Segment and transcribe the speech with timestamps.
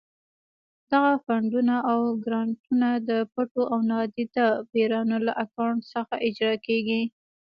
[0.91, 7.01] دغه فنډونه او ګرانټونه د پټو او نادیده پیریانو له اکاونټ څخه اجرا کېږي.